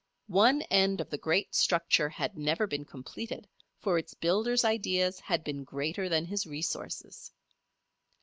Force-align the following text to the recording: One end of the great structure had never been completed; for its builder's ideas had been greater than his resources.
One 0.25 0.63
end 0.63 0.99
of 0.99 1.11
the 1.11 1.17
great 1.19 1.53
structure 1.53 2.09
had 2.09 2.35
never 2.35 2.65
been 2.65 2.85
completed; 2.85 3.47
for 3.77 3.99
its 3.99 4.15
builder's 4.15 4.65
ideas 4.65 5.19
had 5.19 5.43
been 5.43 5.63
greater 5.63 6.09
than 6.09 6.25
his 6.25 6.47
resources. 6.47 7.31